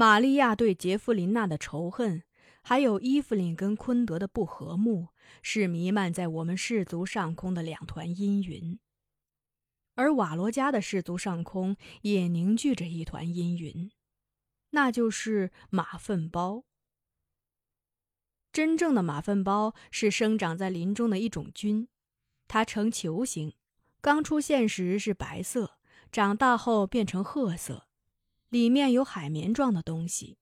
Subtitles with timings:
[0.00, 2.22] 玛利亚对杰弗琳娜的仇恨，
[2.62, 5.08] 还有伊芙琳跟昆德的不和睦，
[5.42, 8.78] 是弥漫在我们氏族上空的两团阴云。
[9.96, 13.90] 而瓦罗加的氏族上空也凝聚着一团阴云，
[14.70, 16.64] 那就是马粪包。
[18.50, 21.88] 真正的马粪包是生长在林中的一种菌，
[22.48, 23.52] 它呈球形，
[24.00, 25.76] 刚出现时是白色，
[26.10, 27.89] 长大后变成褐色，
[28.50, 30.38] 里面有海绵状的东西。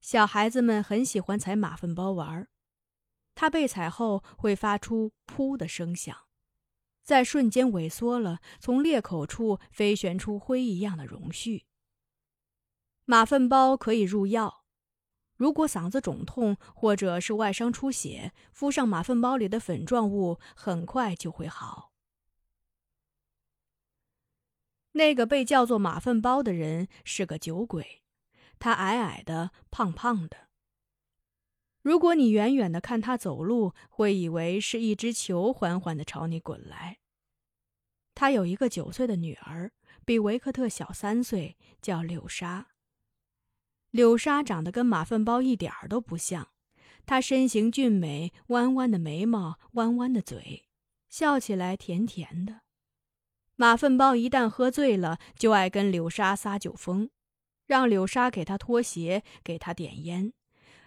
[0.00, 2.50] 小孩子们很喜欢踩马粪包玩儿，
[3.34, 6.16] 它被踩后会发出“噗”的声响，
[7.02, 11.64] 在瞬间萎缩了，从裂口处飞旋出灰一样的绒絮。
[13.04, 14.64] 马粪包可以入药。
[15.36, 21.87] 如果嗓子肿痛或者是外伤出血，敷上马粪包里的粉状物，很快就会好。
[24.98, 28.02] 那个被叫做马粪包的人是个酒鬼，
[28.58, 30.48] 他矮矮的、胖胖的。
[31.82, 36.98] 如果你远远的看他走路，会以为是一只球缓缓的朝你滚来。
[38.16, 39.70] 他有一个九岁的女儿，
[40.04, 42.66] 比维克特小三岁，叫柳莎。
[43.92, 46.48] 柳莎长得跟马粪包一点儿都不像，
[47.06, 50.68] 她身形俊美，弯弯的眉毛，弯弯的嘴，
[51.08, 52.62] 笑起来甜甜的。
[53.60, 57.10] 马粪包一旦喝醉了，就爱跟柳莎撒酒疯，
[57.66, 60.32] 让柳莎给他脱鞋，给他点烟。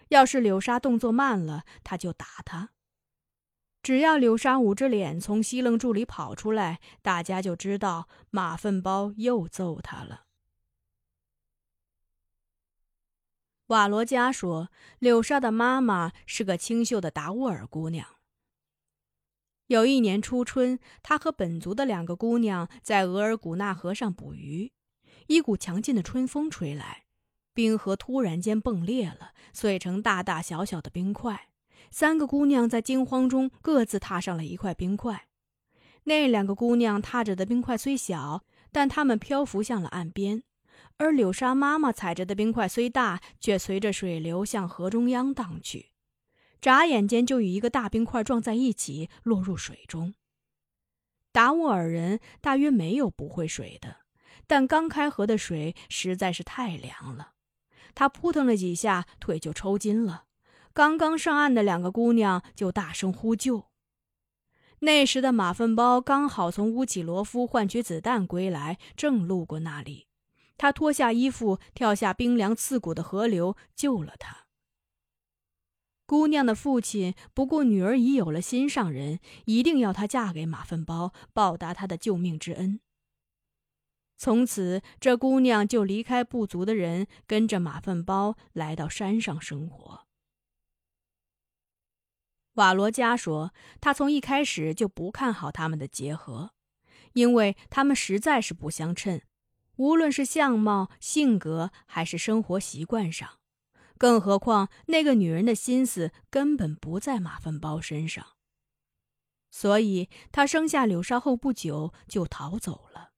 [0.07, 2.69] 要是柳莎动作慢了，他就打他。
[3.83, 10.27] 只要柳莎捂着脸从西楞柱里跑出来，大家就知道马粪包又揍他了。
[13.67, 18.20] 瓦罗加说：“柳莎的妈妈是个清秀的达乌尔姑娘。
[19.71, 24.69] 有一年初春，他和本族的两个姑娘在额尔古纳河上捕鱼，
[25.27, 27.05] 一股强劲的春风吹来，
[27.53, 31.47] 冰河突然间崩裂了，碎成大大小小的冰块。
[31.89, 35.27] 三个姑娘在惊慌中各自踏上了一块冰块。
[36.03, 38.43] 那两个姑娘踏着的冰块虽小，
[38.73, 40.43] 但她们漂浮向了岸边。”
[40.97, 45.90] 而柳莎妈妈踩着的冰块虽大，却随着水流向河中央荡去，
[46.61, 50.13] 眨眼间就与一个大冰块撞在一起，落入水中。
[51.31, 54.01] 达乌尔人大约没有不会水的，
[54.45, 57.31] 但刚开河的水实在是太凉了，
[57.95, 60.25] 他扑腾了几下，腿就抽筋了。
[60.73, 63.65] 刚刚上岸的两个姑娘就大声呼救。
[64.79, 70.07] 那时的马粪包刚好从乌起罗夫换取子弹归来，正路过那里。
[70.57, 74.45] 他脱下衣服，跳下冰凉刺骨的河流，救了她。
[76.11, 82.81] 姑娘的父亲不顾女儿已有了心上人，一定要她嫁给马粪包，报答他的救命之恩。
[84.17, 90.05] 从此，这姑娘就离开部族的人，跟着马粪包来到山上生活。
[92.55, 96.51] 瓦罗加说，他从一开始就不看好他们的结合，
[97.13, 99.21] 因为他们实在是不相称。
[99.77, 103.39] 无论是相貌、性格，还是生活习惯上，
[104.01, 108.29] 更何况那个女人的心思根本不在马粪包身上。
[109.51, 113.11] 所以，他生下柳梢后不久就逃走了。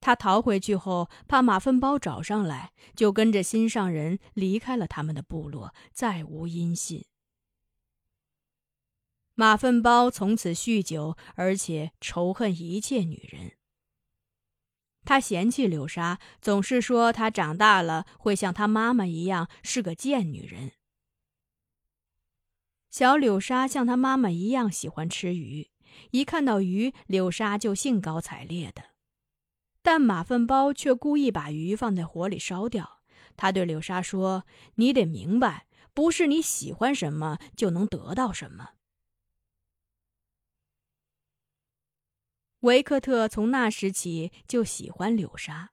[0.00, 7.04] 他逃回去后，怕马粪包找上来，就跟着心上人离开了他们的部落，再无音信。
[9.34, 13.57] 马粪包从此酗酒，而且仇恨一切女人。
[15.08, 20.72] 他嫌弃柳莎，总是说她长大了会像她妈妈一样是个贱女人。
[22.90, 25.70] 小柳莎像她妈妈一样喜欢吃鱼，
[26.10, 28.82] 一看到鱼，柳莎就兴高采烈的。
[29.80, 33.00] 但马粪包却故意把鱼放在火里烧掉。
[33.34, 34.44] 他对柳莎说
[34.76, 38.72] ：“你得明白，不是你喜欢什么就能得到什么。”
[42.60, 45.70] 维克特从那时起就喜欢柳莎，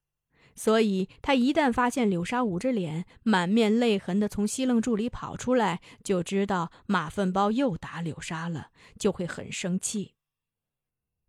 [0.56, 10.14] 所以他一旦发现柳莎捂着脸、满面泪痕的从西楞柱里跑出来，就知道马粪包又打柳莎了，就会很生气。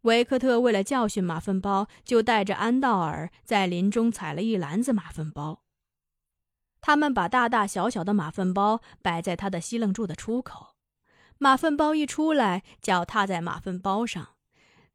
[0.03, 5.63] 维克特为了教训马粪包，就带着安道尔在林中采了一篮子马粪包。
[6.83, 10.77] 他们把大大小小的马粪包摆在他的西楞柱的出口，
[11.39, 14.36] 马粪包一出来，脚踏在马粪包上。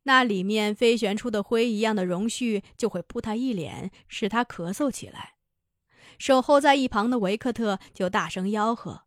[0.04, 5.36] 那里面飞旋出的灰一样的绒絮就会扑他一脸，使他咳嗽起来。
[6.18, 9.04] 守候在一旁的维克特就大声吆喝：“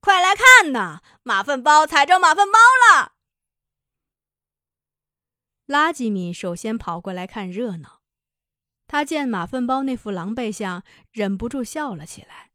[0.00, 3.12] 快来看呐，马粪包踩着马粪包了！”
[5.66, 8.02] 拉吉米首先跑过来看热闹，
[8.86, 12.50] 他见马粪包那副狼狈相，忍不住笑了起来。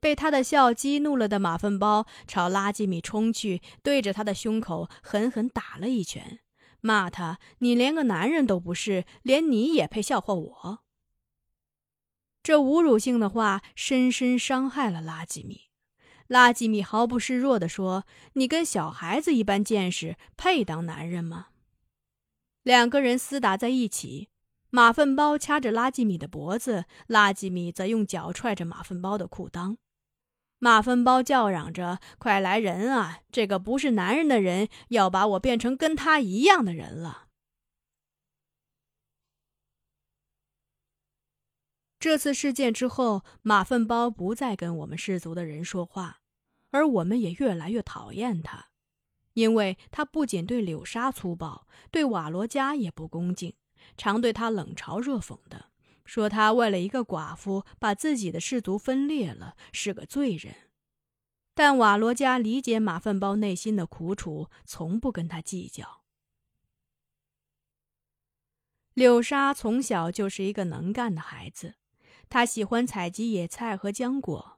[0.00, 6.40] 被他的笑激怒了的马粪包朝拉基米冲去，对着他的胸口狠狠打了一拳，
[6.82, 10.80] 骂他：“你连个男人都不是，连你也配笑话我？”
[12.44, 15.70] 这侮辱性的话深深伤害了拉基米。
[16.26, 21.48] 拉基米毫不示弱地说：“你跟小孩子一般见识，配当男人吗？”
[22.64, 24.28] 两个人厮打在一起，
[24.70, 29.76] 马粪包掐着拉基米的脖子，拉基米则用脚踹着马粪包的裤裆。
[30.64, 33.18] 马粪包叫嚷着：“快来人啊！
[33.32, 37.26] 这个不是男人的人要把我变成跟他一样的人了。”
[41.98, 46.20] 这次事件之后，马粪包不再跟我们氏族的人说话，
[46.70, 48.68] 而我们也越来越讨厌他，
[49.32, 53.56] 因为他不仅对柳沙粗暴，对瓦罗加也不恭敬，
[53.96, 55.71] 常对他冷嘲热讽的。
[56.04, 60.54] 说他为了一个寡妇把自己的氏族分裂了，是个罪人。
[61.54, 66.02] 但瓦罗加理解马粪包内心的苦楚，从不跟他计较。
[68.94, 71.76] 柳沙从小就是一个能干的孩子，
[72.28, 74.51] 他喜欢采集野菜和浆果。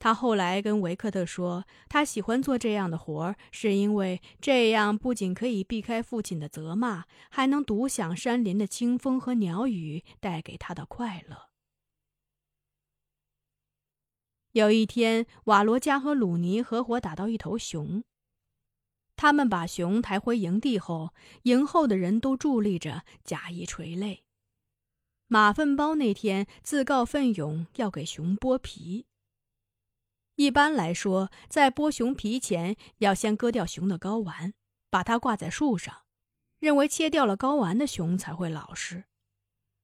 [0.00, 11.50] 他后来跟维克特说，他喜欢做这样的活儿，是因为这样不仅可以避开父亲的责骂，还能独享山林的清风和鸟语带给他的快乐。
[14.52, 18.02] 有一天，瓦罗加和鲁尼合伙打到一头熊，
[19.16, 21.12] 他们把熊抬回营地后，
[21.42, 24.24] 营后的人都伫立着，假意垂泪。
[25.26, 29.04] 马粪包那天自告奋勇要给熊剥皮。
[30.40, 34.54] 一般来说，在剥熊皮前，要先割掉熊的睾丸，
[34.88, 36.04] 把它挂在树上，
[36.58, 39.04] 认为切掉了睾丸的熊才会老实。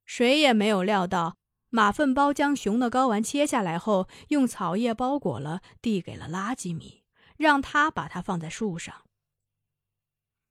[0.06, 1.36] 谁也没有料到，
[1.68, 7.04] 马粪包将熊的睾丸切下来后，用草叶包裹了，递给了拉吉米，
[7.36, 9.04] 让他把它放在树上。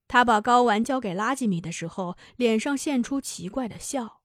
[0.07, 4.21] 他把睾丸交给拉吉米的时候，脸上现出奇怪的笑。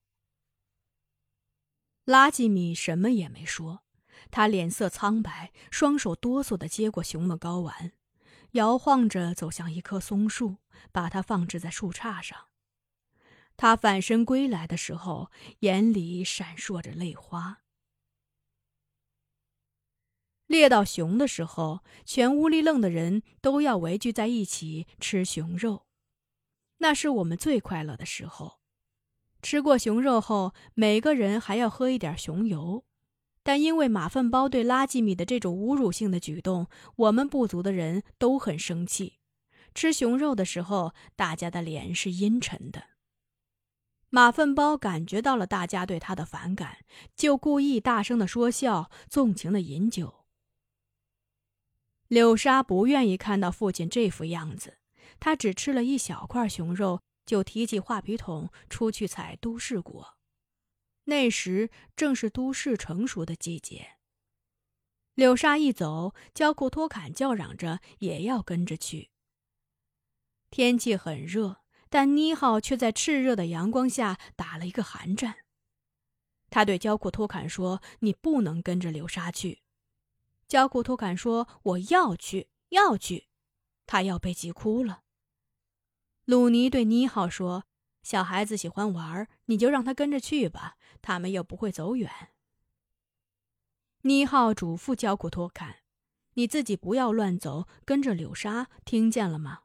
[2.04, 3.82] 拉吉米什么也没说。
[4.30, 7.92] 他脸色苍白，双手哆嗦地接过熊的睾丸，
[8.52, 10.56] 摇晃着走向一棵松树，
[10.92, 12.46] 把它放置在树杈上。
[13.56, 15.30] 他返身归来的时候，
[15.60, 17.58] 眼里闪烁着泪花。
[20.46, 25.86] 猎到熊的时候，全乌里楞的人都要围聚在一起吃熊肉，
[26.78, 28.60] 那是我们最快乐的时候。
[29.42, 32.84] 吃过熊肉后，每个人还要喝一点熊油。
[33.42, 39.18] 但因为马粪包对拉吉米的这种侮辱性的举动，我们部族的人都很生气。
[39.74, 42.84] 吃熊肉的时候，大家的脸是阴沉的。
[44.10, 46.78] 马粪包感觉到了大家对他的反感，
[47.14, 50.24] 就故意大声的说笑，纵情的饮酒。
[52.08, 54.78] 柳沙不愿意看到父亲这副样子，
[55.20, 60.16] 他只吃了一小块熊肉，就提起画皮桶出去采都市果。
[61.10, 63.96] 那时正是都市成熟的季节。
[65.14, 69.10] 柳沙一走，焦库托坎叫嚷着也要跟着去。
[70.50, 75.38] 天气很热，但妮浩却在炽热的阳光下打了一个寒战。
[76.48, 79.62] 他对焦库托坎说：“你不能跟着柳沙去。”
[80.46, 83.26] 焦库托坎说：“我要去，要去。”
[83.86, 85.02] 他要被急哭了。
[86.24, 87.64] 鲁尼对妮浩说
[88.02, 92.10] ：“小孩子喜欢玩，你就让他跟着去吧。”他们又不会走远。
[94.02, 95.76] 妮浩嘱咐焦库托坎
[96.34, 99.62] ：“你自己不要乱走，跟着柳沙，听见了吗？”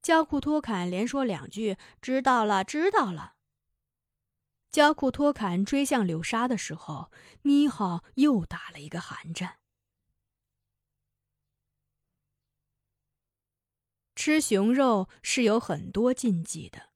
[0.00, 3.34] 焦库托坎连说两句：“知道了，知道了。”
[4.70, 7.10] 焦库托坎追向柳沙的时候，
[7.42, 9.58] 妮浩又打了一个寒战。
[14.16, 16.88] 吃熊肉是有很多禁忌的。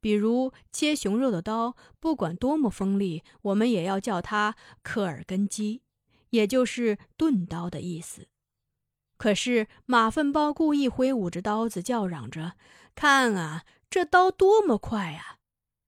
[0.00, 5.82] 比如切熊肉的刀，不管多么锋利，我们也要叫它科尔根基，
[6.30, 8.28] 也就是钝刀的意思。
[9.16, 12.56] 可是马粪包故意挥舞着刀子，叫嚷着
[12.94, 15.38] ：“看啊，这刀多么快啊！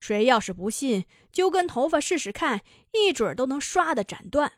[0.00, 4.52] 谁要是不信，揪根头发试试看，一准都能唰的斩断。”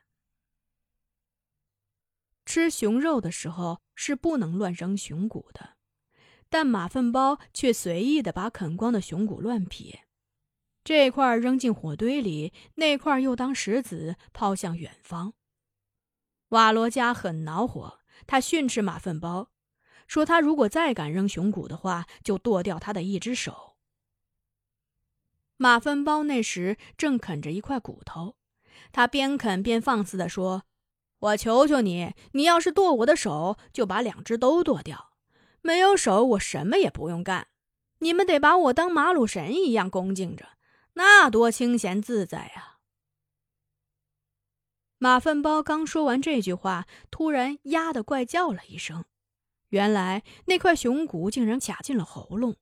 [2.46, 5.77] 吃熊肉的时候是不能乱扔熊骨的。
[6.50, 10.06] 但马粪包却随意的把啃光的熊骨乱撇，
[10.82, 15.34] 这块扔进火堆里，那块又当石子抛向远方。
[16.48, 19.50] 瓦罗加很恼火，他训斥马粪包，
[20.06, 23.76] 说他如果再敢扔熊骨的话，就剁掉他的一只手。
[25.58, 28.36] 马粪包那时正啃着一块骨头，
[28.92, 30.62] 他边啃边放肆地说
[31.18, 35.07] ：“我求求你，你要是剁我的手，就把两只都剁掉。
[35.62, 37.48] 没有手，我什么也不用干。
[37.98, 40.50] 你们得把我当马鲁神一样恭敬着，
[40.94, 42.78] 那多清闲自在呀！”
[45.00, 49.04] 马粪包刚说完这句话，突然“呀”的怪叫了一声，
[49.68, 52.56] 原来那块熊骨竟然卡进了喉咙，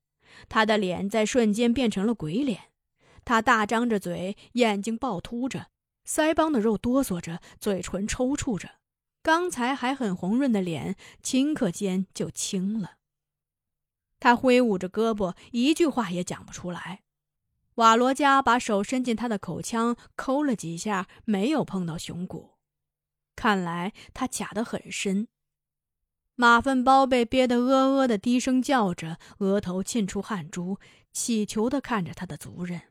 [0.48, 2.72] 他的脸在瞬间变成了鬼脸。
[3.24, 5.68] 他大张着嘴，眼睛暴突着，
[6.06, 8.70] 腮帮的肉哆嗦着，嘴唇抽搐着，
[9.26, 12.98] 刚才还很红润的脸，顷刻间就青了。
[14.20, 17.02] 他挥舞着胳膊，一句话也讲不出来。
[17.74, 22.54] 瓦罗加把手伸进他的口腔，抠了几下，没有碰到熊骨，
[23.34, 25.26] 看来他卡得很深。
[26.36, 30.78] 马粪包被憋得呃呃的低声叫着，额头沁出汗珠，
[31.12, 32.82] 乞求的看着他的族人。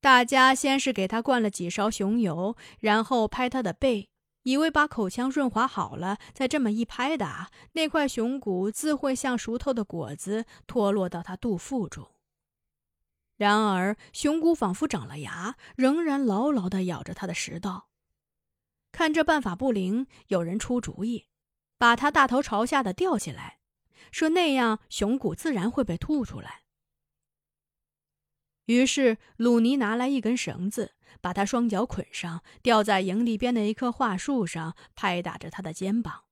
[0.00, 4.08] 大家先是给他灌了几勺熊油，然后拍他的背，
[4.44, 12.08] 以为把口腔润滑好了，再这么一拍打，那块熊骨自会像熟透的果子脱落到他肚腹中。
[13.36, 17.88] 然而，熊骨仿佛长了牙，仍然牢牢地咬着他的食道。
[18.92, 21.26] 看这办法不灵，有人出主意，
[21.76, 23.58] 把他大头朝下的吊起来，
[24.10, 26.62] 说那样熊骨自然会被吐出来。
[28.68, 36.24] 于是，鲁尼拿来一根绳子，把他双脚捆上，吊在营地边的一棵桦树上，拍打着他的肩膀。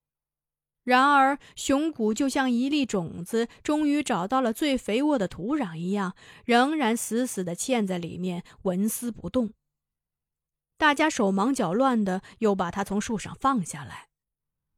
[0.84, 6.14] 然而，熊骨就像一粒种子，终于找到了最肥沃的土壤一样，
[6.44, 9.54] 仍然死死地嵌在里面，纹丝不动。
[10.76, 14.08] 大家手忙脚乱的又把它从树上放下来。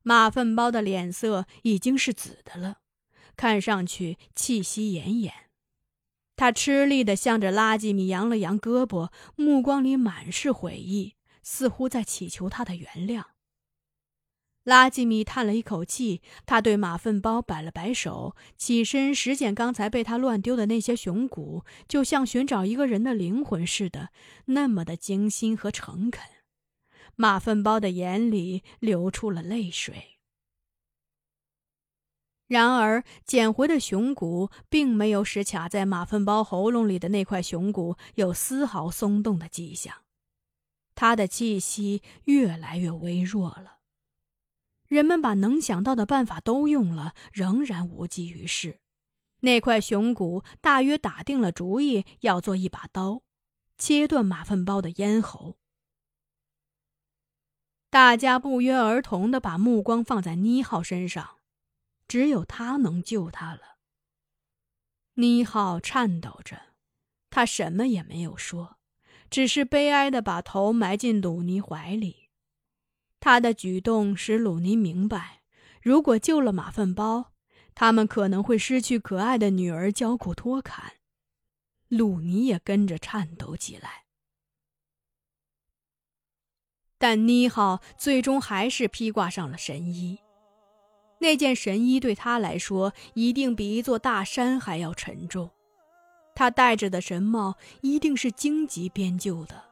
[0.05, 2.77] 马粪包的脸色已经是紫的了，
[3.37, 5.48] 看上去气息奄奄。
[6.39, 13.25] 他吃力地向着拉吉米扬了扬胳膊，目光里满是悔意，似乎在祈求他的原谅。
[14.63, 24.11] 拉吉米叹了一口气，他对马粪包摆了摆手，起身拾捡刚才被他乱丢的那些熊骨，就像寻找一个人的灵魂似的，
[24.45, 26.23] 那么的精心和诚恳。
[27.17, 30.18] 马粪包的眼里流出了泪水。
[32.49, 39.95] 然而，捡回的熊骨并没有使卡在马粪包喉咙里的那块熊骨有丝毫松动的迹象，
[40.95, 43.81] 他的气息越来越微弱了。
[44.87, 48.81] 人们把能想到的办法都用了，仍然无济于事。
[49.41, 53.23] 那块熊骨大约打定了主意，要做一把刀，
[53.77, 55.59] 切断马粪包的咽喉。
[57.91, 61.38] 大家不约而同地把目光放在妮浩身上。
[62.09, 63.79] 只有他能救他了。
[65.15, 66.75] 妮浩颤抖着，
[67.29, 68.79] 他什么也没有说，
[69.31, 72.31] 只是悲哀的把头埋进鲁尼怀里。
[73.21, 75.43] 他的举动使鲁尼明白，
[75.83, 77.33] 如果救了马粪包，
[77.75, 80.95] 他们可能会失去可爱的女儿焦库托坎。
[81.89, 84.05] 鲁尼也跟着颤抖起来。
[86.97, 90.21] 但妮浩最终还是披挂上了神衣。
[91.21, 95.51] 那件神衣对他来说一定比一座大山还要沉重，
[96.35, 99.65] 他戴着的神帽一定是荆棘编就的，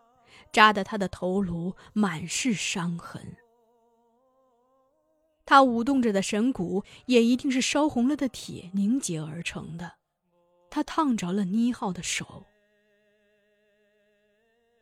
[0.52, 3.36] 扎得他的头颅满是伤痕。
[5.44, 9.92] 他舞动着的神骨也一定是烧红了的铁凝结而成的，
[10.68, 12.44] 他烫着了妮浩的手。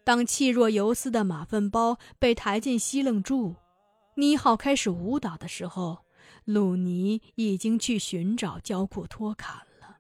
[0.02, 3.56] 当气若游丝的马粪包被抬进西楞柱，
[4.16, 6.03] 妮浩开始舞蹈的时候。
[6.44, 9.96] 鲁尼已经去寻找焦库托坎了。